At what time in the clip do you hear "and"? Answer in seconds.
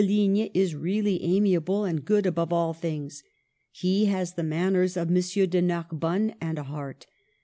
1.85-2.03, 6.41-6.57